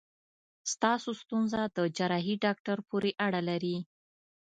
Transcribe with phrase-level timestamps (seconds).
[0.73, 3.77] ستاسو ستونزه د جراحي داکټر پورې اړه لري.